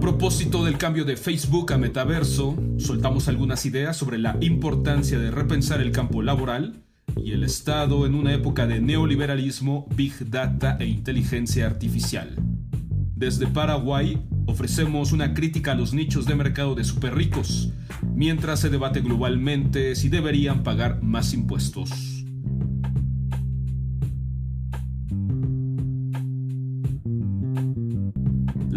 A 0.00 0.02
propósito 0.02 0.64
del 0.64 0.78
cambio 0.78 1.04
de 1.04 1.18
Facebook 1.18 1.74
a 1.74 1.76
metaverso, 1.76 2.56
soltamos 2.78 3.28
algunas 3.28 3.66
ideas 3.66 3.98
sobre 3.98 4.16
la 4.16 4.38
importancia 4.40 5.18
de 5.18 5.30
repensar 5.30 5.82
el 5.82 5.92
campo 5.92 6.22
laboral 6.22 6.82
y 7.22 7.32
el 7.32 7.44
Estado 7.44 8.06
en 8.06 8.14
una 8.14 8.32
época 8.32 8.66
de 8.66 8.80
neoliberalismo, 8.80 9.86
big 9.94 10.30
data 10.30 10.78
e 10.80 10.86
inteligencia 10.86 11.66
artificial. 11.66 12.34
Desde 13.14 13.46
Paraguay 13.46 14.26
ofrecemos 14.46 15.12
una 15.12 15.34
crítica 15.34 15.72
a 15.72 15.74
los 15.74 15.92
nichos 15.92 16.24
de 16.24 16.34
mercado 16.34 16.74
de 16.74 16.84
super 16.84 17.14
ricos, 17.14 17.70
mientras 18.02 18.60
se 18.60 18.70
debate 18.70 19.02
globalmente 19.02 19.94
si 19.96 20.08
deberían 20.08 20.62
pagar 20.62 21.02
más 21.02 21.34
impuestos. 21.34 22.09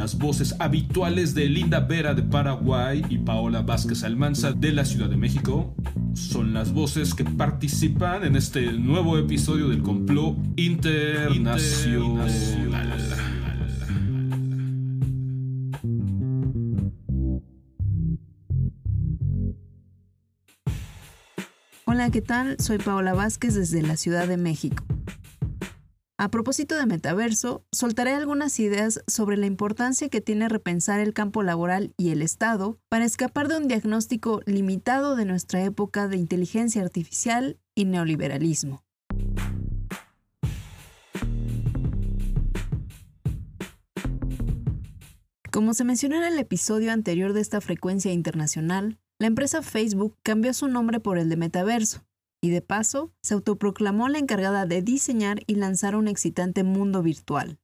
Las 0.03 0.17
voces 0.17 0.53
habituales 0.59 1.33
de 1.33 1.45
Linda 1.45 1.79
Vera 1.79 2.13
de 2.13 2.23
Paraguay 2.23 3.05
y 3.09 3.19
Paola 3.19 3.61
Vázquez 3.61 4.03
Almanza 4.03 4.51
de 4.51 4.73
la 4.73 4.83
Ciudad 4.83 5.07
de 5.07 5.15
México 5.15 5.73
son 6.13 6.53
las 6.53 6.73
voces 6.73 7.13
que 7.13 7.23
participan 7.23 8.25
en 8.25 8.35
este 8.35 8.73
nuevo 8.73 9.17
episodio 9.17 9.69
del 9.69 9.81
complot 9.81 10.35
internacional. 10.57 12.29
Hola, 21.85 22.09
¿qué 22.11 22.21
tal? 22.21 22.57
Soy 22.59 22.77
Paola 22.77 23.13
Vázquez 23.13 23.55
desde 23.55 23.81
la 23.81 23.95
Ciudad 23.95 24.27
de 24.27 24.35
México. 24.35 24.83
A 26.23 26.29
propósito 26.29 26.77
de 26.77 26.85
metaverso, 26.85 27.65
soltaré 27.73 28.13
algunas 28.13 28.57
ideas 28.57 29.03
sobre 29.07 29.35
la 29.35 29.45
importancia 29.45 30.07
que 30.07 30.21
tiene 30.21 30.47
repensar 30.47 31.01
el 31.01 31.13
campo 31.13 31.43
laboral 31.43 31.93
y 31.97 32.11
el 32.11 32.21
Estado 32.21 32.79
para 32.87 33.03
escapar 33.03 33.49
de 33.49 33.57
un 33.57 33.67
diagnóstico 33.67 34.39
limitado 34.45 35.17
de 35.17 35.25
nuestra 35.25 35.61
época 35.65 36.07
de 36.07 36.15
inteligencia 36.15 36.81
artificial 36.81 37.59
y 37.75 37.83
neoliberalismo. 37.83 38.85
Como 45.51 45.73
se 45.73 45.83
mencionó 45.83 46.15
en 46.15 46.23
el 46.23 46.39
episodio 46.39 46.93
anterior 46.93 47.33
de 47.33 47.41
esta 47.41 47.59
frecuencia 47.59 48.13
internacional, 48.13 48.97
la 49.19 49.27
empresa 49.27 49.61
Facebook 49.61 50.15
cambió 50.23 50.53
su 50.53 50.69
nombre 50.69 51.01
por 51.01 51.17
el 51.17 51.27
de 51.27 51.35
Metaverso, 51.35 52.05
y 52.43 52.49
de 52.49 52.61
paso 52.61 53.13
se 53.23 53.35
autoproclamó 53.35 54.09
la 54.09 54.19
encargada 54.19 54.65
de 54.65 54.81
diseñar 54.81 55.39
y 55.47 55.55
lanzar 55.55 55.95
un 55.95 56.09
excitante 56.09 56.65
mundo 56.65 57.01
virtual. 57.01 57.57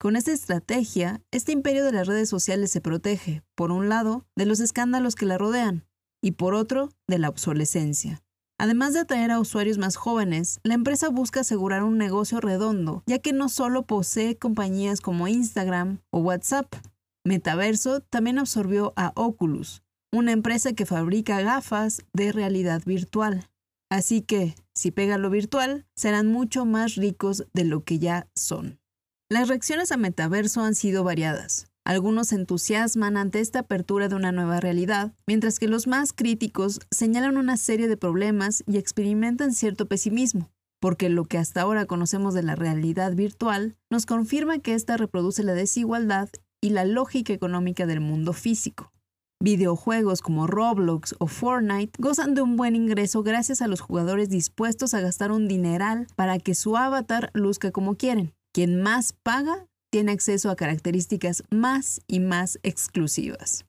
Con 0.00 0.16
esta 0.16 0.32
estrategia, 0.32 1.20
este 1.30 1.52
imperio 1.52 1.84
de 1.84 1.92
las 1.92 2.06
redes 2.06 2.30
sociales 2.30 2.70
se 2.70 2.80
protege, 2.80 3.42
por 3.54 3.70
un 3.70 3.90
lado, 3.90 4.24
de 4.34 4.46
los 4.46 4.60
escándalos 4.60 5.16
que 5.16 5.26
la 5.26 5.36
rodean, 5.36 5.84
y 6.22 6.32
por 6.32 6.54
otro, 6.54 6.88
de 7.06 7.18
la 7.18 7.28
obsolescencia. 7.28 8.22
Además 8.58 8.94
de 8.94 9.00
atraer 9.00 9.32
a 9.32 9.38
usuarios 9.38 9.76
más 9.76 9.96
jóvenes, 9.96 10.60
la 10.62 10.74
empresa 10.74 11.10
busca 11.10 11.40
asegurar 11.40 11.82
un 11.82 11.98
negocio 11.98 12.40
redondo, 12.40 13.02
ya 13.06 13.18
que 13.18 13.34
no 13.34 13.50
solo 13.50 13.86
posee 13.86 14.38
compañías 14.38 15.02
como 15.02 15.28
Instagram 15.28 15.98
o 16.10 16.20
WhatsApp. 16.20 16.74
Metaverso 17.22 18.00
también 18.00 18.38
absorbió 18.38 18.94
a 18.96 19.12
Oculus, 19.14 19.82
una 20.10 20.32
empresa 20.32 20.72
que 20.72 20.86
fabrica 20.86 21.42
gafas 21.42 22.02
de 22.14 22.32
realidad 22.32 22.80
virtual. 22.86 23.51
Así 23.92 24.22
que, 24.22 24.54
si 24.72 24.90
pega 24.90 25.18
lo 25.18 25.28
virtual, 25.28 25.84
serán 25.94 26.26
mucho 26.26 26.64
más 26.64 26.94
ricos 26.94 27.44
de 27.52 27.64
lo 27.64 27.84
que 27.84 27.98
ya 27.98 28.26
son. 28.34 28.80
Las 29.28 29.48
reacciones 29.48 29.92
a 29.92 29.98
metaverso 29.98 30.62
han 30.62 30.74
sido 30.74 31.04
variadas. 31.04 31.66
Algunos 31.84 32.32
entusiasman 32.32 33.18
ante 33.18 33.40
esta 33.40 33.58
apertura 33.58 34.08
de 34.08 34.14
una 34.14 34.32
nueva 34.32 34.60
realidad, 34.60 35.12
mientras 35.26 35.58
que 35.58 35.68
los 35.68 35.86
más 35.86 36.14
críticos 36.14 36.80
señalan 36.90 37.36
una 37.36 37.58
serie 37.58 37.86
de 37.86 37.98
problemas 37.98 38.64
y 38.66 38.78
experimentan 38.78 39.52
cierto 39.52 39.84
pesimismo, 39.84 40.50
porque 40.80 41.10
lo 41.10 41.26
que 41.26 41.36
hasta 41.36 41.60
ahora 41.60 41.84
conocemos 41.84 42.32
de 42.32 42.44
la 42.44 42.54
realidad 42.54 43.14
virtual 43.14 43.76
nos 43.90 44.06
confirma 44.06 44.60
que 44.60 44.72
ésta 44.72 44.96
reproduce 44.96 45.42
la 45.42 45.52
desigualdad 45.52 46.30
y 46.62 46.70
la 46.70 46.86
lógica 46.86 47.34
económica 47.34 47.84
del 47.84 48.00
mundo 48.00 48.32
físico. 48.32 48.90
Videojuegos 49.42 50.20
como 50.20 50.46
Roblox 50.46 51.16
o 51.18 51.26
Fortnite 51.26 51.94
gozan 51.98 52.34
de 52.34 52.42
un 52.42 52.54
buen 52.56 52.76
ingreso 52.76 53.24
gracias 53.24 53.60
a 53.60 53.66
los 53.66 53.80
jugadores 53.80 54.28
dispuestos 54.28 54.94
a 54.94 55.00
gastar 55.00 55.32
un 55.32 55.48
dineral 55.48 56.06
para 56.14 56.38
que 56.38 56.54
su 56.54 56.76
avatar 56.76 57.32
luzca 57.34 57.72
como 57.72 57.96
quieren. 57.96 58.34
Quien 58.52 58.80
más 58.80 59.14
paga 59.24 59.66
tiene 59.90 60.12
acceso 60.12 60.48
a 60.48 60.54
características 60.54 61.42
más 61.50 62.02
y 62.06 62.20
más 62.20 62.60
exclusivas. 62.62 63.64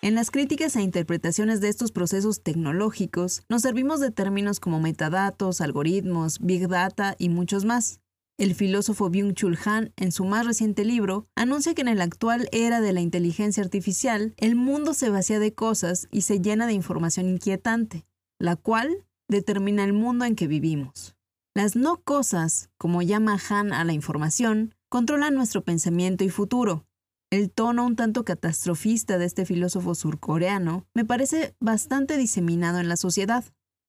En 0.00 0.14
las 0.14 0.30
críticas 0.30 0.76
e 0.76 0.82
interpretaciones 0.82 1.60
de 1.60 1.70
estos 1.70 1.90
procesos 1.90 2.44
tecnológicos, 2.44 3.42
nos 3.48 3.62
servimos 3.62 3.98
de 3.98 4.12
términos 4.12 4.60
como 4.60 4.78
metadatos, 4.78 5.60
algoritmos, 5.60 6.38
big 6.38 6.68
data 6.68 7.16
y 7.18 7.30
muchos 7.30 7.64
más. 7.64 7.98
El 8.38 8.54
filósofo 8.54 9.10
Byung-Chul 9.10 9.58
Han, 9.64 9.94
en 9.96 10.12
su 10.12 10.26
más 10.26 10.44
reciente 10.44 10.84
libro, 10.84 11.26
anuncia 11.36 11.74
que 11.74 11.80
en 11.80 11.88
el 11.88 12.02
actual 12.02 12.50
era 12.52 12.82
de 12.82 12.92
la 12.92 13.00
inteligencia 13.00 13.62
artificial, 13.62 14.34
el 14.36 14.56
mundo 14.56 14.92
se 14.92 15.08
vacía 15.08 15.38
de 15.38 15.54
cosas 15.54 16.06
y 16.10 16.20
se 16.20 16.42
llena 16.42 16.66
de 16.66 16.74
información 16.74 17.30
inquietante, 17.30 18.04
la 18.38 18.56
cual 18.56 19.06
determina 19.26 19.84
el 19.84 19.94
mundo 19.94 20.26
en 20.26 20.36
que 20.36 20.48
vivimos. 20.48 21.16
Las 21.54 21.76
no 21.76 22.02
cosas, 22.02 22.68
como 22.76 23.00
llama 23.00 23.38
Han 23.48 23.72
a 23.72 23.84
la 23.84 23.94
información, 23.94 24.74
controlan 24.90 25.34
nuestro 25.34 25.64
pensamiento 25.64 26.22
y 26.22 26.28
futuro. 26.28 26.84
El 27.30 27.50
tono 27.50 27.86
un 27.86 27.96
tanto 27.96 28.22
catastrofista 28.26 29.16
de 29.16 29.24
este 29.24 29.46
filósofo 29.46 29.94
surcoreano 29.94 30.86
me 30.92 31.06
parece 31.06 31.54
bastante 31.58 32.18
diseminado 32.18 32.80
en 32.80 32.90
la 32.90 32.98
sociedad. 32.98 33.46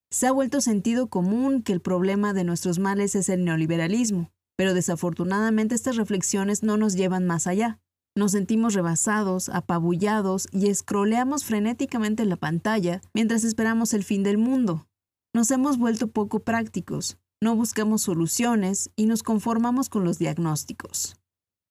Se 0.09 0.25
ha 0.25 0.31
vuelto 0.31 0.61
sentido 0.61 1.09
común 1.09 1.63
que 1.63 1.73
el 1.73 1.81
problema 1.81 2.31
de 2.31 2.45
nuestros 2.45 2.79
males 2.79 3.13
es 3.13 3.27
el 3.27 3.43
neoliberalismo, 3.43 4.31
pero 4.57 4.73
desafortunadamente 4.73 5.75
estas 5.75 5.95
reflexiones 5.95 6.63
no 6.63 6.75
nos 6.75 6.95
llevan 6.95 7.25
más 7.25 7.47
allá. 7.47 7.79
Nos 8.17 8.31
sentimos 8.31 8.73
rebasados, 8.73 9.47
apabullados 9.47 10.47
y 10.51 10.67
escroleamos 10.67 11.45
frenéticamente 11.45 12.25
la 12.25 12.35
pantalla 12.35 12.99
mientras 13.13 13.43
esperamos 13.43 13.93
el 13.93 14.03
fin 14.03 14.23
del 14.23 14.39
mundo. 14.39 14.87
Nos 15.33 15.51
hemos 15.51 15.77
vuelto 15.77 16.07
poco 16.07 16.39
prácticos, 16.39 17.19
no 17.41 17.55
buscamos 17.55 18.01
soluciones 18.01 18.89
y 18.95 19.05
nos 19.05 19.21
conformamos 19.21 19.87
con 19.87 20.03
los 20.03 20.17
diagnósticos. 20.17 21.15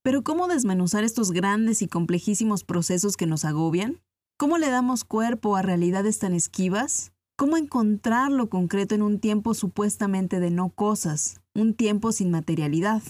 Pero 0.04 0.22
¿cómo 0.22 0.46
desmenuzar 0.46 1.02
estos 1.02 1.32
grandes 1.32 1.82
y 1.82 1.88
complejísimos 1.88 2.62
procesos 2.62 3.16
que 3.16 3.26
nos 3.26 3.44
agobian? 3.44 4.00
¿Cómo 4.38 4.58
le 4.58 4.70
damos 4.70 5.02
cuerpo 5.02 5.56
a 5.56 5.62
realidades 5.62 6.20
tan 6.20 6.32
esquivas? 6.32 7.10
¿Cómo 7.38 7.58
encontrar 7.58 8.32
lo 8.32 8.48
concreto 8.48 8.94
en 8.94 9.02
un 9.02 9.20
tiempo 9.20 9.52
supuestamente 9.52 10.40
de 10.40 10.50
no 10.50 10.70
cosas, 10.70 11.42
un 11.54 11.74
tiempo 11.74 12.10
sin 12.10 12.30
materialidad? 12.30 13.02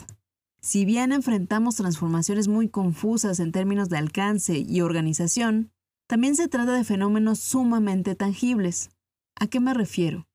Si 0.60 0.84
bien 0.84 1.12
enfrentamos 1.12 1.76
transformaciones 1.76 2.48
muy 2.48 2.69
confusas 2.69 3.38
en 3.38 3.53
términos 3.53 3.88
de 3.88 3.98
alcance 3.98 4.59
y 4.59 4.81
organización, 4.81 5.70
también 6.09 6.34
se 6.34 6.48
trata 6.48 6.72
de 6.72 6.82
fenómenos 6.82 7.38
sumamente 7.38 8.16
tangibles. 8.16 8.91
¿A 9.38 9.47
qué 9.47 9.60
me 9.60 9.75
refiero? 9.75 10.26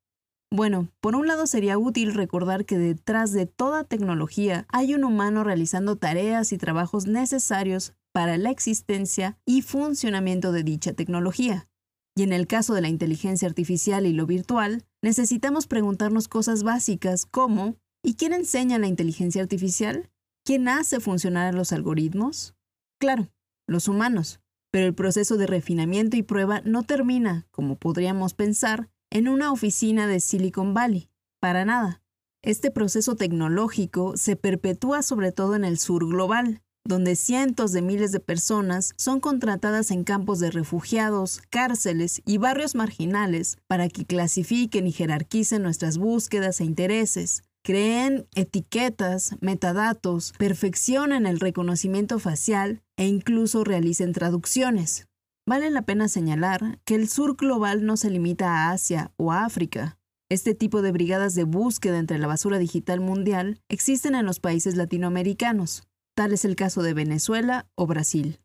Bueno, 0.49 0.87
por 1.01 1.17
un 1.17 1.27
lado 1.27 1.45
sería 1.45 1.77
útil 1.77 2.13
recordar 2.13 2.63
que 2.63 2.77
detrás 2.77 3.33
de 3.33 3.45
toda 3.45 3.83
tecnología 3.83 4.65
hay 4.69 4.93
un 4.93 5.03
humano 5.03 5.43
realizando 5.43 5.97
tareas 5.97 6.53
y 6.53 6.57
trabajos 6.57 7.07
necesarios 7.07 7.93
para 8.13 8.37
la 8.37 8.51
existencia 8.51 9.37
y 9.45 9.63
funcionamiento 9.63 10.53
de 10.53 10.63
dicha 10.63 10.93
tecnología. 10.93 11.67
Y 12.15 12.23
en 12.23 12.33
el 12.33 12.47
caso 12.47 12.73
de 12.73 12.81
la 12.81 12.89
inteligencia 12.89 13.47
artificial 13.47 14.05
y 14.05 14.13
lo 14.13 14.25
virtual, 14.25 14.83
necesitamos 15.01 15.67
preguntarnos 15.67 16.27
cosas 16.27 16.63
básicas 16.63 17.25
como 17.25 17.77
¿y 18.03 18.15
quién 18.15 18.33
enseña 18.33 18.79
la 18.79 18.87
inteligencia 18.87 19.41
artificial? 19.41 20.09
¿Quién 20.43 20.67
hace 20.67 20.99
funcionar 20.99 21.53
los 21.53 21.71
algoritmos? 21.71 22.55
Claro, 22.99 23.29
los 23.67 23.87
humanos, 23.87 24.41
pero 24.71 24.87
el 24.87 24.95
proceso 24.95 25.37
de 25.37 25.47
refinamiento 25.47 26.17
y 26.17 26.23
prueba 26.23 26.61
no 26.65 26.83
termina, 26.83 27.47
como 27.51 27.77
podríamos 27.77 28.33
pensar, 28.33 28.89
en 29.09 29.27
una 29.27 29.51
oficina 29.51 30.07
de 30.07 30.19
Silicon 30.19 30.73
Valley. 30.73 31.09
Para 31.39 31.65
nada. 31.65 32.01
Este 32.43 32.71
proceso 32.71 33.15
tecnológico 33.15 34.17
se 34.17 34.35
perpetúa 34.35 35.03
sobre 35.03 35.31
todo 35.31 35.55
en 35.55 35.63
el 35.63 35.77
sur 35.77 36.07
global, 36.07 36.63
donde 36.83 37.15
cientos 37.15 37.71
de 37.71 37.81
miles 37.81 38.11
de 38.11 38.19
personas 38.19 38.93
son 38.97 39.19
contratadas 39.19 39.91
en 39.91 40.03
campos 40.03 40.39
de 40.39 40.51
refugiados, 40.51 41.41
cárceles 41.49 42.21
y 42.25 42.37
barrios 42.37 42.75
marginales 42.75 43.57
para 43.67 43.87
que 43.87 44.05
clasifiquen 44.05 44.87
y 44.87 44.91
jerarquicen 44.91 45.61
nuestras 45.63 45.97
búsquedas 45.97 46.59
e 46.59 46.65
intereses, 46.65 47.43
creen 47.63 48.27
etiquetas, 48.35 49.35
metadatos, 49.41 50.33
perfeccionen 50.37 51.25
el 51.25 51.39
reconocimiento 51.39 52.19
facial 52.19 52.81
e 52.97 53.05
incluso 53.05 53.63
realicen 53.63 54.13
traducciones. 54.13 55.07
Vale 55.47 55.69
la 55.69 55.83
pena 55.83 56.07
señalar 56.07 56.79
que 56.85 56.95
el 56.95 57.09
sur 57.09 57.35
global 57.35 57.85
no 57.85 57.97
se 57.97 58.09
limita 58.09 58.47
a 58.49 58.71
Asia 58.71 59.11
o 59.17 59.31
África. 59.31 59.97
Este 60.29 60.55
tipo 60.55 60.81
de 60.81 60.91
brigadas 60.91 61.35
de 61.35 61.43
búsqueda 61.43 61.97
entre 61.99 62.17
la 62.17 62.27
basura 62.27 62.57
digital 62.57 63.01
mundial 63.01 63.59
existen 63.67 64.15
en 64.15 64.25
los 64.25 64.39
países 64.39 64.75
latinoamericanos. 64.75 65.83
Tal 66.21 66.33
es 66.33 66.45
el 66.45 66.55
caso 66.55 66.83
de 66.83 66.93
Venezuela 66.93 67.65
o 67.73 67.87
Brasil. 67.87 68.39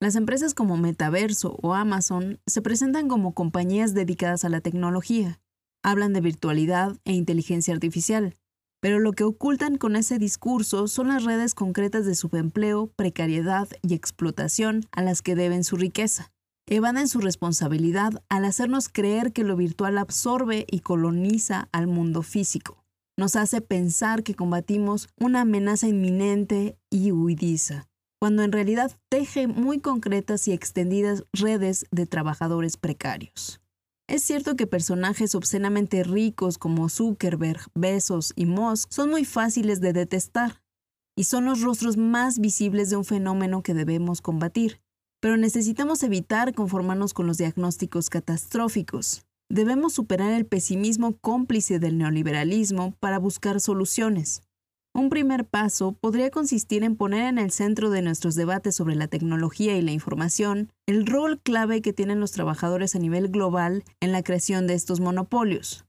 Las 0.00 0.16
empresas 0.16 0.52
como 0.52 0.76
Metaverso 0.76 1.56
o 1.62 1.72
Amazon 1.72 2.40
se 2.46 2.60
presentan 2.60 3.08
como 3.08 3.32
compañías 3.32 3.94
dedicadas 3.94 4.44
a 4.44 4.50
la 4.50 4.60
tecnología. 4.60 5.40
Hablan 5.82 6.12
de 6.12 6.20
virtualidad 6.20 6.98
e 7.06 7.14
inteligencia 7.14 7.72
artificial, 7.72 8.34
pero 8.80 8.98
lo 8.98 9.12
que 9.12 9.24
ocultan 9.24 9.78
con 9.78 9.96
ese 9.96 10.18
discurso 10.18 10.88
son 10.88 11.08
las 11.08 11.24
redes 11.24 11.54
concretas 11.54 12.04
de 12.04 12.16
subempleo, 12.16 12.88
precariedad 12.88 13.66
y 13.80 13.94
explotación 13.94 14.82
a 14.92 15.00
las 15.00 15.22
que 15.22 15.34
deben 15.34 15.64
su 15.64 15.78
riqueza. 15.78 16.33
Evaden 16.66 17.08
su 17.08 17.20
responsabilidad 17.20 18.22
al 18.30 18.46
hacernos 18.46 18.88
creer 18.88 19.34
que 19.34 19.44
lo 19.44 19.54
virtual 19.54 19.98
absorbe 19.98 20.64
y 20.70 20.80
coloniza 20.80 21.68
al 21.72 21.86
mundo 21.86 22.22
físico. 22.22 22.82
Nos 23.18 23.36
hace 23.36 23.60
pensar 23.60 24.22
que 24.22 24.34
combatimos 24.34 25.08
una 25.20 25.42
amenaza 25.42 25.88
inminente 25.88 26.78
y 26.88 27.12
huidiza, 27.12 27.86
cuando 28.18 28.42
en 28.42 28.50
realidad 28.50 28.96
teje 29.10 29.46
muy 29.46 29.78
concretas 29.78 30.48
y 30.48 30.52
extendidas 30.52 31.24
redes 31.34 31.84
de 31.90 32.06
trabajadores 32.06 32.78
precarios. 32.78 33.60
Es 34.08 34.22
cierto 34.22 34.56
que 34.56 34.66
personajes 34.66 35.34
obscenamente 35.34 36.02
ricos 36.02 36.56
como 36.56 36.88
Zuckerberg, 36.88 37.60
Bezos 37.74 38.32
y 38.36 38.46
Musk 38.46 38.90
son 38.90 39.10
muy 39.10 39.26
fáciles 39.26 39.82
de 39.82 39.92
detestar 39.92 40.62
y 41.14 41.24
son 41.24 41.44
los 41.44 41.60
rostros 41.60 41.98
más 41.98 42.38
visibles 42.38 42.88
de 42.88 42.96
un 42.96 43.04
fenómeno 43.04 43.62
que 43.62 43.74
debemos 43.74 44.22
combatir. 44.22 44.80
Pero 45.24 45.38
necesitamos 45.38 46.02
evitar 46.02 46.52
conformarnos 46.52 47.14
con 47.14 47.26
los 47.26 47.38
diagnósticos 47.38 48.10
catastróficos. 48.10 49.24
Debemos 49.48 49.94
superar 49.94 50.34
el 50.34 50.44
pesimismo 50.44 51.16
cómplice 51.16 51.78
del 51.78 51.96
neoliberalismo 51.96 52.92
para 53.00 53.18
buscar 53.18 53.58
soluciones. 53.58 54.42
Un 54.94 55.08
primer 55.08 55.46
paso 55.46 55.92
podría 55.92 56.30
consistir 56.30 56.84
en 56.84 56.94
poner 56.94 57.22
en 57.22 57.38
el 57.38 57.52
centro 57.52 57.88
de 57.88 58.02
nuestros 58.02 58.34
debates 58.34 58.74
sobre 58.74 58.96
la 58.96 59.08
tecnología 59.08 59.74
y 59.78 59.80
la 59.80 59.92
información 59.92 60.70
el 60.86 61.06
rol 61.06 61.40
clave 61.40 61.80
que 61.80 61.94
tienen 61.94 62.20
los 62.20 62.32
trabajadores 62.32 62.94
a 62.94 62.98
nivel 62.98 63.28
global 63.28 63.82
en 64.00 64.12
la 64.12 64.22
creación 64.22 64.66
de 64.66 64.74
estos 64.74 65.00
monopolios. 65.00 65.86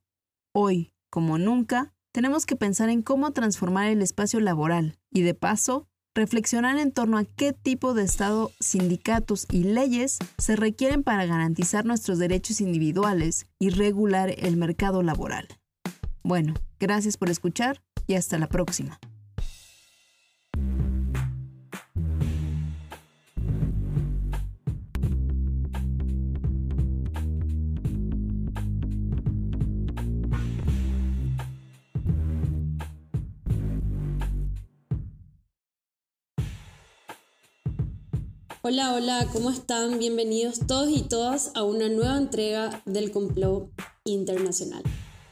Hoy, 0.53 0.93
como 1.11 1.37
nunca, 1.37 1.93
tenemos 2.13 2.45
que 2.45 2.55
pensar 2.55 2.87
en 2.87 3.01
cómo 3.01 3.31
transformar 3.31 3.87
el 3.87 4.01
espacio 4.01 4.39
laboral 4.39 4.97
y, 5.11 5.23
de 5.23 5.33
paso, 5.33 5.89
reflexionar 6.15 6.79
en 6.79 6.91
torno 6.91 7.17
a 7.17 7.25
qué 7.25 7.53
tipo 7.53 7.93
de 7.93 8.03
Estado, 8.03 8.51
sindicatos 8.59 9.45
y 9.51 9.65
leyes 9.65 10.17
se 10.37 10.55
requieren 10.55 11.03
para 11.03 11.25
garantizar 11.25 11.85
nuestros 11.85 12.17
derechos 12.17 12.61
individuales 12.61 13.45
y 13.59 13.69
regular 13.69 14.33
el 14.37 14.57
mercado 14.57 15.03
laboral. 15.03 15.47
Bueno, 16.23 16.55
gracias 16.79 17.17
por 17.17 17.29
escuchar 17.29 17.81
y 18.07 18.15
hasta 18.15 18.39
la 18.39 18.47
próxima. 18.47 18.99
Hola, 38.67 38.95
hola, 38.95 39.29
¿cómo 39.31 39.51
están? 39.51 39.99
Bienvenidos 39.99 40.61
todos 40.65 40.89
y 40.89 41.03
todas 41.03 41.51
a 41.53 41.61
una 41.61 41.87
nueva 41.87 42.17
entrega 42.17 42.81
del 42.87 43.11
Complot 43.11 43.69
Internacional. 44.05 44.81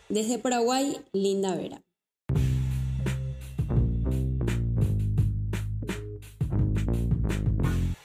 Desde 0.07 0.37
Paraguay, 0.37 0.97
Linda 1.13 1.55
Vera. 1.55 1.83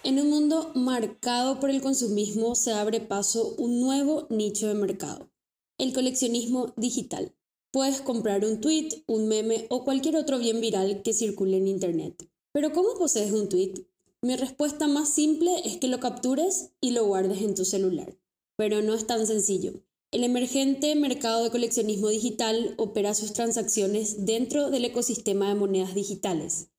En 0.03 0.19
un 0.19 0.31
mundo 0.31 0.73
marcado 0.75 1.61
por 1.61 1.69
el 1.69 1.83
consumismo 1.83 2.55
se 2.55 2.73
abre 2.73 3.03
paso 3.03 3.55
un 3.59 3.83
nuevo 3.83 4.27
nicho 4.31 4.67
de 4.67 4.77
mercado, 4.77 5.29
el 5.77 5.93
coleccionismo 5.93 6.73
digital. 6.79 7.35
Puedes 7.71 8.01
comprar 8.01 8.47
un 8.47 8.63
tweet, 8.63 9.05
un 9.07 9.29
meme 9.29 9.67
o 9.69 9.85
cualquier 9.85 10.17
otro 10.17 10.39
bien 10.39 10.63
viral 10.63 11.03
que 11.03 11.13
circule 11.13 11.59
en 11.59 11.69
Internet. 11.69 12.27
Pero 12.53 12.73
¿cómo 12.73 12.95
posees 12.99 13.31
un 13.31 13.51
tweet? 13.51 13.75
Mi 14.21 14.35
respuesta 14.35 14.89
más 14.89 15.11
simple 15.11 15.53
es 15.65 15.77
que 15.77 15.87
lo 15.87 16.01
captures 16.01 16.73
y 16.81 16.91
lo 16.91 17.07
guardes 17.07 17.41
en 17.41 17.55
tu 17.55 17.65
celular. 17.65 18.19
Pero 18.57 18.83
no 18.83 18.95
es 18.95 19.07
tan 19.07 19.25
sencillo. 19.29 19.75
El 20.11 20.25
emergente 20.25 20.97
mercado 20.97 21.45
de 21.45 21.51
coleccionismo 21.51 22.09
digital 22.09 22.75
opera 22.79 23.15
sus 23.15 23.33
transacciones 23.33 24.27
dentro 24.27 24.71
del 24.71 24.87
ecosistema 24.87 25.49
de 25.49 25.55
monedas 25.55 25.95
digitales. 25.95 26.71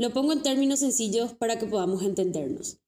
Lo 0.00 0.12
pongo 0.12 0.32
en 0.32 0.42
términos 0.42 0.80
sencillos 0.80 1.34
para 1.34 1.60
que 1.60 1.66
podamos 1.66 2.02
entendernos, 2.02 2.78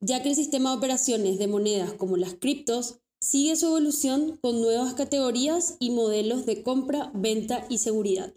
ya 0.00 0.20
que 0.20 0.30
el 0.30 0.34
sistema 0.34 0.70
de 0.70 0.78
operaciones 0.78 1.38
de 1.38 1.46
monedas 1.46 1.92
como 1.92 2.16
las 2.16 2.34
criptos 2.34 2.98
sigue 3.20 3.54
su 3.54 3.66
evolución 3.66 4.36
con 4.38 4.60
nuevas 4.60 4.94
categorías 4.94 5.76
y 5.78 5.90
modelos 5.90 6.44
de 6.44 6.64
compra, 6.64 7.12
venta 7.14 7.66
y 7.68 7.78
seguridad. 7.78 8.32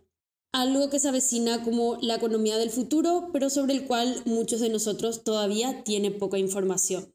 Algo 0.54 0.90
que 0.90 1.00
se 1.00 1.10
avecina 1.10 1.64
como 1.64 1.98
la 2.02 2.16
economía 2.16 2.58
del 2.58 2.70
futuro, 2.70 3.30
pero 3.34 3.50
sobre 3.50 3.74
el 3.74 3.86
cual 3.86 4.22
muchos 4.26 4.62
de 4.62 4.70
nosotros 4.70 5.26
todavía 5.26 5.84
tienen 5.84 6.18
poca 6.18 6.38
información. 6.38 7.14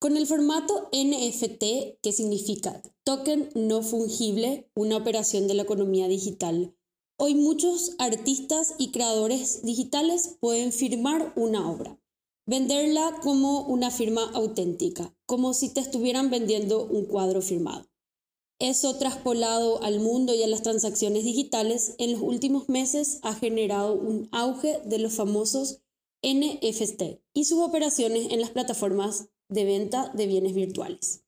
Con 0.00 0.16
el 0.16 0.26
formato 0.26 0.88
NFT, 0.92 2.00
que 2.02 2.12
significa 2.12 2.82
token 3.04 3.50
no 3.54 3.82
fungible, 3.82 4.70
una 4.74 4.96
operación 4.96 5.46
de 5.46 5.54
la 5.54 5.62
economía 5.62 6.08
digital, 6.08 6.74
Hoy 7.20 7.34
muchos 7.34 7.96
artistas 7.98 8.76
y 8.78 8.92
creadores 8.92 9.62
digitales 9.64 10.36
pueden 10.38 10.70
firmar 10.70 11.32
una 11.34 11.68
obra, 11.68 12.00
venderla 12.46 13.18
como 13.24 13.62
una 13.62 13.90
firma 13.90 14.30
auténtica, 14.34 15.12
como 15.26 15.52
si 15.52 15.68
te 15.68 15.80
estuvieran 15.80 16.30
vendiendo 16.30 16.86
un 16.86 17.06
cuadro 17.06 17.42
firmado. 17.42 17.88
Eso 18.60 18.96
traspolado 18.96 19.80
al 19.84 20.00
mundo 20.00 20.34
y 20.34 20.42
a 20.42 20.48
las 20.48 20.62
transacciones 20.62 21.22
digitales 21.22 21.94
en 21.98 22.10
los 22.10 22.22
últimos 22.22 22.68
meses 22.68 23.20
ha 23.22 23.32
generado 23.32 23.94
un 23.94 24.28
auge 24.32 24.80
de 24.84 24.98
los 24.98 25.14
famosos 25.14 25.80
NFT 26.24 27.20
y 27.34 27.44
sus 27.44 27.60
operaciones 27.60 28.32
en 28.32 28.40
las 28.40 28.50
plataformas 28.50 29.28
de 29.48 29.64
venta 29.64 30.10
de 30.12 30.26
bienes 30.26 30.54
virtuales. 30.54 31.22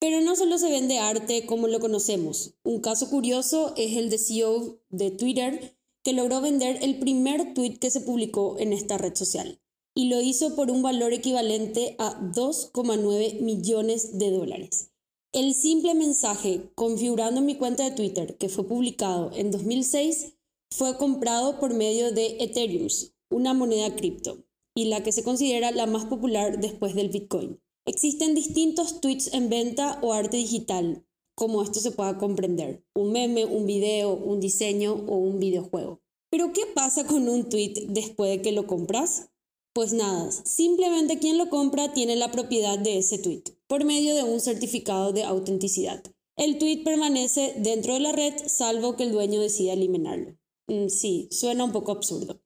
Pero 0.00 0.20
no 0.20 0.36
solo 0.36 0.58
se 0.58 0.70
vende 0.70 0.98
arte 0.98 1.46
como 1.46 1.66
lo 1.66 1.80
conocemos. 1.80 2.56
Un 2.62 2.82
caso 2.82 3.08
curioso 3.08 3.72
es 3.78 3.96
el 3.96 4.10
de 4.10 4.18
CEO 4.18 4.82
de 4.90 5.10
Twitter, 5.10 5.78
que 6.04 6.12
logró 6.12 6.42
vender 6.42 6.78
el 6.82 6.98
primer 6.98 7.54
tweet 7.54 7.78
que 7.78 7.90
se 7.90 8.02
publicó 8.02 8.58
en 8.58 8.74
esta 8.74 8.98
red 8.98 9.14
social. 9.14 9.59
Y 9.94 10.08
lo 10.08 10.20
hizo 10.20 10.54
por 10.54 10.70
un 10.70 10.82
valor 10.82 11.12
equivalente 11.12 11.96
a 11.98 12.20
2,9 12.20 13.40
millones 13.40 14.18
de 14.18 14.30
dólares. 14.30 14.90
El 15.32 15.54
simple 15.54 15.94
mensaje 15.94 16.70
configurando 16.74 17.40
mi 17.40 17.56
cuenta 17.56 17.84
de 17.84 17.94
Twitter, 17.94 18.36
que 18.36 18.48
fue 18.48 18.66
publicado 18.66 19.30
en 19.34 19.50
2006, 19.50 20.34
fue 20.72 20.96
comprado 20.96 21.58
por 21.58 21.74
medio 21.74 22.12
de 22.12 22.36
Ethereum, 22.40 22.88
una 23.30 23.54
moneda 23.54 23.94
cripto, 23.94 24.44
y 24.74 24.86
la 24.86 25.02
que 25.02 25.12
se 25.12 25.22
considera 25.22 25.70
la 25.70 25.86
más 25.86 26.04
popular 26.06 26.60
después 26.60 26.94
del 26.94 27.10
Bitcoin. 27.10 27.60
Existen 27.86 28.34
distintos 28.34 29.00
tweets 29.00 29.32
en 29.32 29.48
venta 29.48 29.98
o 30.02 30.12
arte 30.12 30.36
digital, 30.36 31.04
como 31.36 31.62
esto 31.62 31.80
se 31.80 31.92
pueda 31.92 32.18
comprender, 32.18 32.84
un 32.94 33.12
meme, 33.12 33.46
un 33.46 33.66
video, 33.66 34.12
un 34.12 34.40
diseño 34.40 34.92
o 34.92 35.16
un 35.16 35.38
videojuego. 35.38 36.00
Pero 36.30 36.52
¿qué 36.52 36.62
pasa 36.74 37.06
con 37.06 37.28
un 37.28 37.48
tweet 37.48 37.86
después 37.88 38.30
de 38.30 38.42
que 38.42 38.52
lo 38.52 38.66
compras? 38.66 39.29
Pues 39.72 39.92
nada, 39.92 40.32
simplemente 40.32 41.20
quien 41.20 41.38
lo 41.38 41.48
compra 41.48 41.92
tiene 41.92 42.16
la 42.16 42.32
propiedad 42.32 42.76
de 42.76 42.98
ese 42.98 43.18
tweet 43.18 43.44
por 43.68 43.84
medio 43.84 44.16
de 44.16 44.24
un 44.24 44.40
certificado 44.40 45.12
de 45.12 45.22
autenticidad. 45.22 46.02
El 46.36 46.58
tweet 46.58 46.82
permanece 46.82 47.54
dentro 47.56 47.94
de 47.94 48.00
la 48.00 48.10
red 48.10 48.34
salvo 48.46 48.96
que 48.96 49.04
el 49.04 49.12
dueño 49.12 49.40
decida 49.40 49.74
eliminarlo. 49.74 50.36
Mm, 50.66 50.88
sí, 50.88 51.28
suena 51.30 51.62
un 51.62 51.70
poco 51.70 51.92
absurdo. 51.92 52.40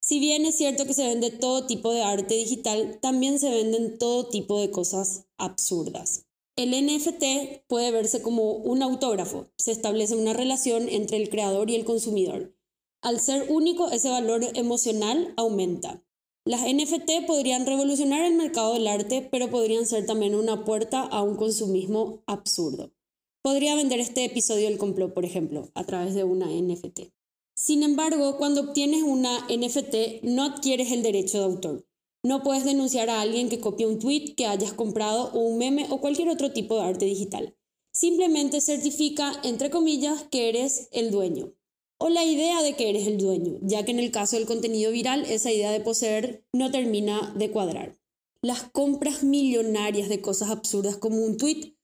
Si 0.00 0.18
bien 0.18 0.46
es 0.46 0.56
cierto 0.56 0.84
que 0.84 0.94
se 0.94 1.06
vende 1.06 1.30
todo 1.30 1.66
tipo 1.66 1.92
de 1.92 2.02
arte 2.02 2.34
digital, 2.34 2.98
también 3.00 3.38
se 3.38 3.50
venden 3.50 3.96
todo 3.96 4.28
tipo 4.28 4.60
de 4.60 4.70
cosas 4.72 5.26
absurdas. 5.38 6.26
El 6.56 6.70
NFT 6.70 7.66
puede 7.68 7.90
verse 7.90 8.20
como 8.20 8.52
un 8.52 8.82
autógrafo. 8.82 9.46
Se 9.58 9.72
establece 9.72 10.16
una 10.16 10.32
relación 10.32 10.88
entre 10.88 11.18
el 11.18 11.30
creador 11.30 11.70
y 11.70 11.76
el 11.76 11.84
consumidor. 11.84 12.56
Al 13.00 13.20
ser 13.20 13.46
único, 13.48 13.90
ese 13.90 14.08
valor 14.08 14.44
emocional 14.54 15.32
aumenta. 15.36 16.03
Las 16.46 16.60
NFT 16.60 17.26
podrían 17.26 17.64
revolucionar 17.64 18.22
el 18.22 18.34
mercado 18.34 18.74
del 18.74 18.86
arte, 18.86 19.26
pero 19.30 19.48
podrían 19.48 19.86
ser 19.86 20.04
también 20.04 20.34
una 20.34 20.66
puerta 20.66 21.00
a 21.00 21.22
un 21.22 21.36
consumismo 21.36 22.22
absurdo. 22.26 22.92
Podría 23.40 23.74
vender 23.76 23.98
este 23.98 24.26
episodio 24.26 24.68
del 24.68 24.76
complot, 24.76 25.14
por 25.14 25.24
ejemplo, 25.24 25.70
a 25.74 25.84
través 25.84 26.14
de 26.14 26.22
una 26.22 26.48
NFT. 26.48 27.14
Sin 27.56 27.82
embargo, 27.82 28.36
cuando 28.36 28.60
obtienes 28.60 29.02
una 29.02 29.46
NFT, 29.48 30.22
no 30.22 30.42
adquieres 30.44 30.92
el 30.92 31.02
derecho 31.02 31.38
de 31.38 31.44
autor. 31.44 31.86
No 32.22 32.42
puedes 32.42 32.66
denunciar 32.66 33.08
a 33.08 33.22
alguien 33.22 33.48
que 33.48 33.60
copie 33.60 33.86
un 33.86 33.98
tweet 33.98 34.34
que 34.36 34.44
hayas 34.44 34.74
comprado 34.74 35.30
o 35.32 35.38
un 35.38 35.56
meme 35.56 35.86
o 35.88 36.02
cualquier 36.02 36.28
otro 36.28 36.52
tipo 36.52 36.74
de 36.76 36.82
arte 36.82 37.06
digital. 37.06 37.56
Simplemente 37.90 38.60
certifica, 38.60 39.32
entre 39.44 39.70
comillas, 39.70 40.24
que 40.24 40.50
eres 40.50 40.88
el 40.92 41.10
dueño. 41.10 41.54
O 41.98 42.08
la 42.08 42.24
idea 42.24 42.62
de 42.62 42.74
que 42.74 42.90
eres 42.90 43.06
el 43.06 43.18
dueño, 43.18 43.58
ya 43.62 43.84
que 43.84 43.92
en 43.92 43.98
el 43.98 44.10
caso 44.10 44.36
del 44.36 44.46
contenido 44.46 44.90
viral 44.90 45.24
esa 45.26 45.52
idea 45.52 45.70
de 45.70 45.80
poseer 45.80 46.44
no 46.52 46.70
termina 46.70 47.32
de 47.36 47.50
cuadrar. 47.50 47.96
Las 48.42 48.62
compras 48.62 49.22
millonarias 49.24 50.08
de 50.08 50.20
cosas 50.20 50.50
absurdas 50.50 50.96
como 50.96 51.24
un 51.24 51.36
tweet 51.36 51.74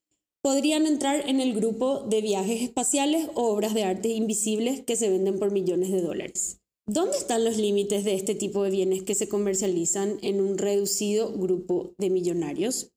podrían 0.41 0.85
entrar 0.85 1.27
en 1.29 1.39
el 1.39 1.53
grupo 1.53 2.01
de 2.01 2.21
viajes 2.21 2.61
espaciales 2.61 3.29
o 3.35 3.51
obras 3.51 3.73
de 3.73 3.83
arte 3.83 4.09
invisibles 4.09 4.83
que 4.83 4.95
se 4.95 5.09
venden 5.09 5.39
por 5.39 5.51
millones 5.51 5.91
de 5.91 6.01
dólares. 6.01 6.59
¿Dónde 6.87 7.17
están 7.17 7.45
los 7.45 7.57
límites 7.57 8.03
de 8.03 8.15
este 8.15 8.35
tipo 8.35 8.63
de 8.63 8.71
bienes 8.71 9.03
que 9.03 9.15
se 9.15 9.29
comercializan 9.29 10.17
en 10.21 10.41
un 10.41 10.57
reducido 10.57 11.31
grupo 11.31 11.93
de 11.97 12.09
millonarios? 12.09 12.90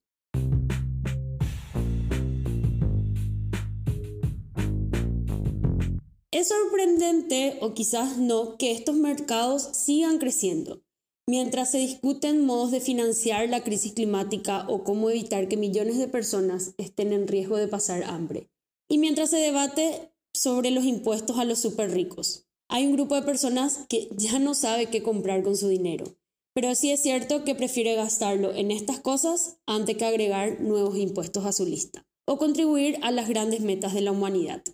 Es 6.35 6.49
sorprendente, 6.49 7.59
o 7.61 7.75
quizás 7.75 8.19
no, 8.19 8.59
que 8.59 8.73
estos 8.73 8.97
mercados 8.97 9.69
sigan 9.73 10.19
creciendo. 10.19 10.83
Mientras 11.29 11.71
se 11.71 11.79
discuten 11.79 12.45
modos 12.45 12.73
de 12.73 12.81
financiar 12.81 13.49
la 13.49 13.63
crisis 13.63 13.93
climática 13.93 14.67
o 14.69 14.83
cómo 14.83 15.11
evitar 15.11 15.47
que 15.47 15.57
millones 15.57 15.97
de 15.97 16.09
personas 16.09 16.75
estén 16.77 17.13
en 17.13 17.29
riesgo 17.29 17.57
de 17.57 17.69
pasar 17.69 18.03
hambre. 18.03 18.51
Y 18.89 18.99
mientras 18.99 19.31
se 19.31 19.37
debate 19.37 20.11
sobre 20.33 20.73
los 20.73 20.85
impuestos 20.85 21.39
a 21.39 21.45
los 21.45 21.61
super 21.61 21.93
ricos. 21.93 22.49
Hay 22.69 22.85
un 22.85 22.95
grupo 22.95 23.15
de 23.15 23.23
personas 23.23 23.87
que 23.89 24.09
ya 24.17 24.41
no 24.41 24.55
sabe 24.55 24.87
qué 24.87 25.05
comprar 25.05 25.45
con 25.45 25.57
su 25.57 25.69
dinero. 25.69 26.17
Pero 26.53 26.75
sí 26.75 26.91
es 26.91 27.01
cierto 27.01 27.45
que 27.45 27.55
prefiere 27.55 27.95
gastarlo 27.95 28.53
en 28.53 28.73
estas 28.73 28.99
cosas 28.99 29.59
antes 29.67 29.97
que 29.97 30.05
agregar 30.05 30.61
nuevos 30.61 30.99
impuestos 30.99 31.45
a 31.45 31.53
su 31.53 31.65
lista 31.65 32.09
o 32.27 32.39
contribuir 32.39 32.99
a 33.03 33.13
las 33.13 33.29
grandes 33.29 33.61
metas 33.61 33.95
de 33.95 34.01
la 34.01 34.11
humanidad 34.11 34.65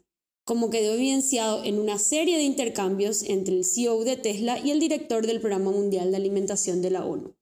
como 0.51 0.69
quedó 0.69 0.95
evidenciado 0.95 1.63
en 1.63 1.79
una 1.79 1.97
serie 2.01 2.37
de 2.37 2.43
intercambios 2.43 3.23
entre 3.23 3.55
el 3.55 3.65
CEO 3.65 4.03
de 4.03 4.17
Tesla 4.17 4.59
y 4.59 4.73
el 4.73 4.81
director 4.81 5.25
del 5.25 5.41
Programa 5.41 5.71
Mundial 5.71 6.11
de 6.11 6.17
Alimentación 6.17 6.83
de 6.83 6.91
la 6.91 7.05
ONU, 7.05 7.37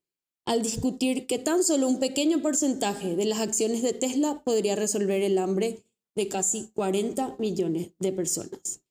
al 0.44 0.60
discutir 0.60 1.26
que 1.26 1.38
tan 1.38 1.64
solo 1.64 1.88
un 1.88 2.00
pequeño 2.00 2.42
porcentaje 2.42 3.16
de 3.16 3.24
las 3.24 3.40
acciones 3.40 3.80
de 3.80 3.94
Tesla 3.94 4.42
podría 4.44 4.76
resolver 4.76 5.22
el 5.22 5.38
hambre 5.38 5.78
de 6.14 6.28
casi 6.28 6.68
40 6.74 7.36
millones 7.38 7.92
de 7.98 8.12
personas. 8.12 8.82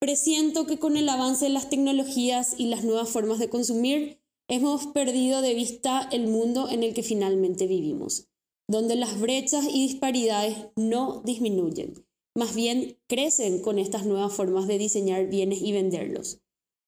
Presiento 0.00 0.66
que 0.66 0.80
con 0.80 0.96
el 0.96 1.08
avance 1.08 1.44
de 1.44 1.52
las 1.52 1.70
tecnologías 1.70 2.56
y 2.58 2.66
las 2.66 2.82
nuevas 2.82 3.08
formas 3.08 3.38
de 3.38 3.48
consumir, 3.48 4.18
hemos 4.48 4.86
perdido 4.88 5.40
de 5.40 5.54
vista 5.54 6.08
el 6.12 6.26
mundo 6.26 6.68
en 6.68 6.82
el 6.82 6.94
que 6.94 7.02
finalmente 7.02 7.66
vivimos, 7.66 8.28
donde 8.68 8.96
las 8.96 9.20
brechas 9.20 9.64
y 9.70 9.86
disparidades 9.86 10.56
no 10.76 11.22
disminuyen, 11.24 12.06
más 12.36 12.54
bien 12.54 12.98
crecen 13.06 13.60
con 13.60 13.78
estas 13.78 14.06
nuevas 14.06 14.32
formas 14.32 14.66
de 14.66 14.78
diseñar 14.78 15.28
bienes 15.28 15.62
y 15.62 15.72
venderlos. 15.72 16.40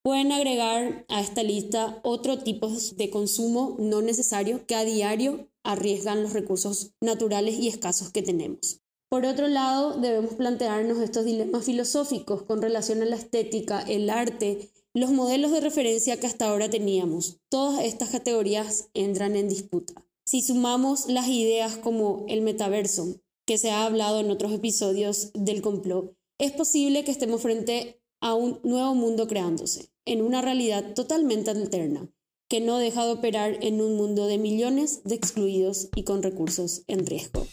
Pueden 0.02 0.30
agregar 0.30 1.04
a 1.08 1.20
esta 1.20 1.42
lista 1.42 2.00
otro 2.04 2.38
tipos 2.38 2.96
de 2.96 3.10
consumo 3.10 3.76
no 3.78 4.02
necesario 4.02 4.64
que 4.66 4.76
a 4.76 4.84
diario 4.84 5.48
arriesgan 5.64 6.22
los 6.22 6.32
recursos 6.32 6.92
naturales 7.00 7.58
y 7.58 7.68
escasos 7.68 8.10
que 8.10 8.22
tenemos. 8.22 8.80
Por 9.08 9.24
otro 9.24 9.48
lado, 9.48 9.98
debemos 10.00 10.34
plantearnos 10.34 10.98
estos 10.98 11.24
dilemas 11.24 11.64
filosóficos 11.64 12.42
con 12.42 12.62
relación 12.62 13.02
a 13.02 13.06
la 13.06 13.16
estética, 13.16 13.80
el 13.82 14.10
arte 14.10 14.70
los 14.96 15.10
modelos 15.10 15.52
de 15.52 15.60
referencia 15.60 16.18
que 16.18 16.26
hasta 16.26 16.48
ahora 16.48 16.70
teníamos. 16.70 17.36
Todas 17.50 17.84
estas 17.84 18.08
categorías 18.08 18.88
entran 18.94 19.36
en 19.36 19.46
disputa. 19.46 19.92
Si 20.24 20.40
sumamos 20.40 21.06
las 21.06 21.28
ideas 21.28 21.76
como 21.76 22.24
el 22.28 22.40
metaverso, 22.40 23.20
que 23.44 23.58
se 23.58 23.70
ha 23.70 23.84
hablado 23.84 24.20
en 24.20 24.30
otros 24.30 24.52
episodios 24.54 25.32
del 25.34 25.60
complot, 25.60 26.16
es 26.38 26.52
posible 26.52 27.04
que 27.04 27.10
estemos 27.10 27.42
frente 27.42 28.00
a 28.22 28.32
un 28.32 28.58
nuevo 28.64 28.94
mundo 28.94 29.28
creándose, 29.28 29.90
en 30.06 30.22
una 30.22 30.40
realidad 30.40 30.94
totalmente 30.94 31.50
alterna, 31.50 32.08
que 32.48 32.62
no 32.62 32.78
deja 32.78 33.04
de 33.04 33.12
operar 33.12 33.58
en 33.60 33.82
un 33.82 33.98
mundo 33.98 34.26
de 34.26 34.38
millones 34.38 35.02
de 35.04 35.14
excluidos 35.14 35.90
y 35.94 36.04
con 36.04 36.22
recursos 36.22 36.84
en 36.86 37.04
riesgo. 37.04 37.46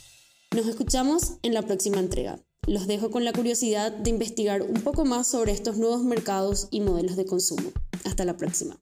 Nos 0.55 0.67
escuchamos 0.67 1.33
en 1.41 1.53
la 1.53 1.63
próxima 1.63 1.99
entrega. 1.99 2.41
Los 2.65 2.87
dejo 2.87 3.11
con 3.11 3.25
la 3.25 3.33
curiosidad 3.33 3.91
de 3.91 4.09
investigar 4.09 4.61
un 4.61 4.81
poco 4.81 5.03
más 5.03 5.27
sobre 5.27 5.51
estos 5.51 5.77
nuevos 5.77 6.03
mercados 6.03 6.67
y 6.71 6.79
modelos 6.79 7.17
de 7.17 7.25
consumo. 7.25 7.71
Hasta 8.05 8.23
la 8.23 8.37
próxima. 8.37 8.77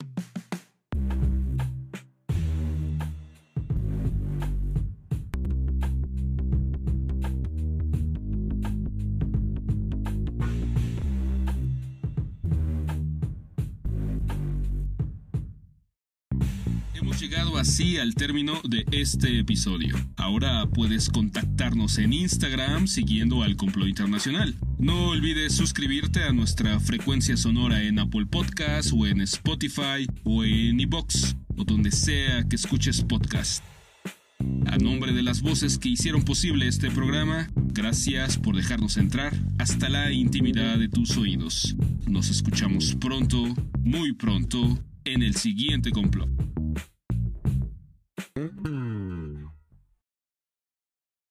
Llegado 17.21 17.59
así 17.59 17.99
al 17.99 18.15
término 18.15 18.59
de 18.67 18.83
este 18.91 19.37
episodio. 19.37 19.95
Ahora 20.17 20.65
puedes 20.65 21.07
contactarnos 21.07 21.99
en 21.99 22.13
Instagram 22.13 22.87
siguiendo 22.87 23.43
al 23.43 23.55
Complot 23.55 23.87
Internacional. 23.87 24.55
No 24.79 25.09
olvides 25.09 25.53
suscribirte 25.53 26.23
a 26.23 26.33
nuestra 26.33 26.79
frecuencia 26.79 27.37
sonora 27.37 27.83
en 27.83 27.99
Apple 27.99 28.25
Podcasts 28.25 28.91
o 28.91 29.05
en 29.05 29.21
Spotify 29.21 30.07
o 30.23 30.43
en 30.43 30.79
iBox 30.79 31.35
o 31.57 31.63
donde 31.63 31.91
sea 31.91 32.43
que 32.49 32.55
escuches 32.55 33.03
podcast. 33.03 33.63
A 34.65 34.77
nombre 34.77 35.13
de 35.13 35.21
las 35.21 35.43
voces 35.43 35.77
que 35.77 35.89
hicieron 35.89 36.23
posible 36.23 36.67
este 36.67 36.89
programa, 36.89 37.51
gracias 37.55 38.39
por 38.39 38.55
dejarnos 38.55 38.97
entrar 38.97 39.31
hasta 39.59 39.89
la 39.89 40.11
intimidad 40.11 40.79
de 40.79 40.89
tus 40.89 41.15
oídos. 41.17 41.75
Nos 42.07 42.31
escuchamos 42.31 42.95
pronto, 42.95 43.43
muy 43.83 44.13
pronto, 44.13 44.79
en 45.05 45.21
el 45.21 45.35
siguiente 45.35 45.91
complot. 45.91 46.50
Mm-hmm. 48.41 48.80